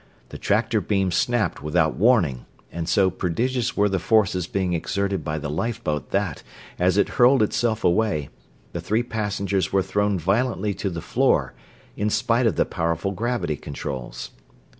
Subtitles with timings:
[0.29, 5.37] The tractor beam snapped without warning, and so prodigious were the forces being exerted by
[5.37, 6.41] the lifeboat that,
[6.79, 8.29] as it hurled itself away,
[8.71, 11.53] the three passengers were thrown violently to the floor,
[11.95, 14.31] in spite of the powerful gravity controls.